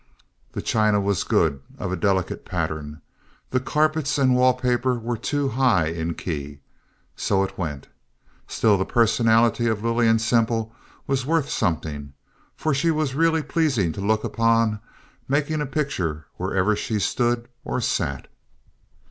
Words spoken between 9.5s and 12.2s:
of Lillian Semple was worth something,